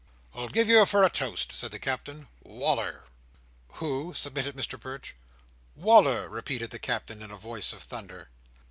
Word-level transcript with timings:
"I'll 0.33 0.47
give 0.49 0.67
you 0.67 0.83
for 0.87 1.03
a 1.03 1.11
toast," 1.11 1.51
said 1.51 1.69
the 1.69 1.77
Captain, 1.77 2.27
"Wal"r!" 2.41 3.03
"Who?" 3.73 4.15
submitted 4.15 4.55
Mr 4.55 4.81
Perch. 4.81 5.13
"Wal"r!" 5.75 6.27
repeated 6.27 6.71
the 6.71 6.79
Captain, 6.79 7.21
in 7.21 7.29
a 7.29 7.37
voice 7.37 7.71
of 7.71 7.83
thunder. 7.83 8.29